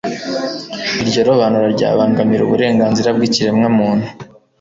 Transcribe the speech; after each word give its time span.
iryo 1.01 1.21
robanura 1.27 1.67
ryabangamira 1.75 2.41
uburenganzira 2.43 3.09
bw'ikiremwamuntu 3.15 4.07